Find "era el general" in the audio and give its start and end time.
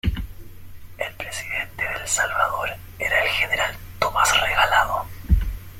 2.97-3.75